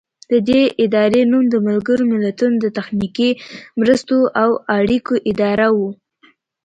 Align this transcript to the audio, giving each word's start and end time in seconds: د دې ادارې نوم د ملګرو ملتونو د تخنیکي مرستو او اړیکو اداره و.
د 0.31 0.33
دې 0.49 0.61
ادارې 0.85 1.21
نوم 1.31 1.43
د 1.53 1.55
ملګرو 1.67 2.03
ملتونو 2.13 2.57
د 2.61 2.67
تخنیکي 2.77 3.31
مرستو 3.79 4.17
او 4.41 4.49
اړیکو 4.77 5.13
اداره 5.31 5.67
و. 5.77 5.79